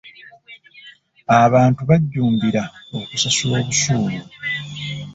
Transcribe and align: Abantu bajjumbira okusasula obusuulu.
Abantu 1.43 1.81
bajjumbira 1.89 2.63
okusasula 2.99 3.55
obusuulu. 3.61 4.21